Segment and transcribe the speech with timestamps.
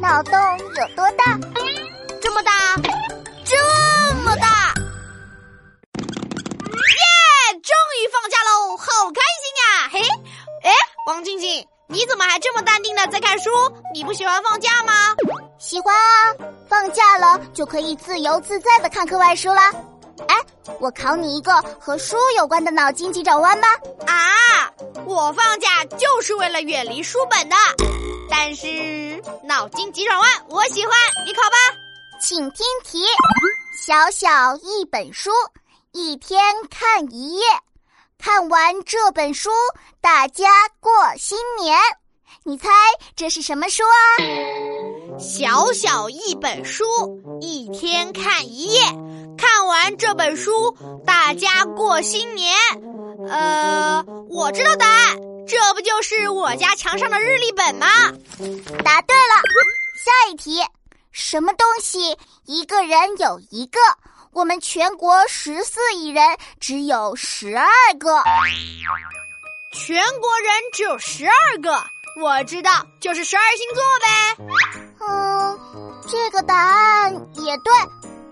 [0.00, 1.38] 脑洞有多大？
[2.22, 2.74] 这么大，
[3.44, 3.54] 这
[4.24, 4.72] 么大！
[5.98, 7.60] 耶！
[7.62, 9.90] 终于放假喽，好开心呀！
[9.92, 10.00] 嘿，
[10.64, 10.72] 哎，
[11.06, 13.50] 王静静，你怎么还这么淡定的在看书？
[13.92, 15.14] 你不喜欢放假吗？
[15.58, 16.34] 喜欢啊，
[16.66, 19.70] 放假了就可以自由自在的看课外书啦。
[20.28, 20.36] 哎，
[20.80, 23.68] 我考你一个和书有关的脑筋急转弯吧。
[24.06, 24.72] 啊，
[25.04, 27.56] 我放假就是为了远离书本的。
[28.30, 30.92] 但是脑筋急转弯我喜欢，
[31.26, 31.56] 你考吧。
[32.20, 33.02] 请听题：
[33.76, 35.30] 小小一本书，
[35.92, 36.40] 一天
[36.70, 37.42] 看一页，
[38.18, 39.50] 看完这本书，
[40.00, 40.46] 大家
[40.78, 41.76] 过新年。
[42.44, 42.68] 你猜
[43.16, 45.18] 这是什么书啊？
[45.18, 46.84] 小小一本书，
[47.40, 48.80] 一天看一页，
[49.36, 50.74] 看完这本书，
[51.04, 52.56] 大家过新年。
[53.28, 55.16] 呃，我知道答案，
[55.50, 57.86] 这不就是我家墙上的日历本吗？
[58.84, 59.34] 答对了。
[59.96, 60.62] 下一题，
[61.10, 63.80] 什么东西一个人有一个？
[64.32, 66.24] 我们全国十四亿人
[66.60, 67.66] 只有十二
[67.98, 68.22] 个。
[69.72, 71.82] 全国人只有十二个。
[72.20, 72.70] 我知道，
[73.00, 74.06] 就是十二星座呗。
[75.00, 75.58] 嗯，
[76.06, 77.72] 这个答案也对，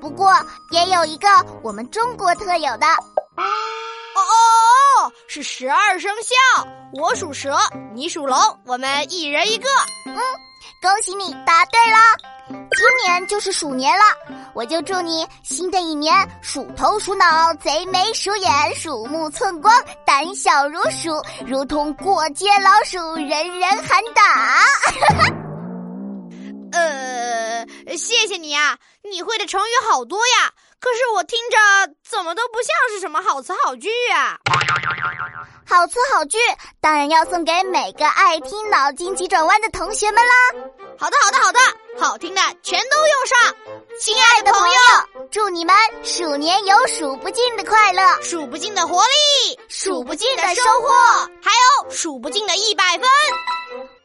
[0.01, 0.33] 不过
[0.71, 1.29] 也有一个
[1.63, 2.87] 我们中国特有的。
[2.87, 4.68] 哦哦哦，
[5.31, 6.67] 是十二生肖。
[6.95, 7.55] 我属蛇，
[7.95, 9.69] 你属龙，我们一人一个。
[10.07, 10.17] 嗯，
[10.81, 11.99] 恭喜你答对了。
[12.49, 14.03] 今年就是鼠年了，
[14.55, 19.71] 我就祝你新的一年鼠头鼠脑贼眉鼠眼鼠目寸光
[20.07, 23.29] 胆小如鼠，如同过街老鼠，人
[23.61, 25.39] 人喊打。
[27.99, 31.57] 呃，谢谢你啊，你会的成语好多呀，可是我听着
[32.09, 34.39] 怎么都不像是什么好词好句啊。
[35.67, 36.39] 好词好句
[36.81, 40.33] 当然要送给每个爱听脑筋急转弯的同学们啦。
[40.97, 41.59] 好的，好的，好的，
[42.01, 43.57] 好听的全都用上。
[44.01, 50.89] 亲爱的朋友，祝你们鼠年有数不尽的快乐，数不尽的活力，数不尽的收获，
[51.43, 53.98] 还有数不尽的一百分。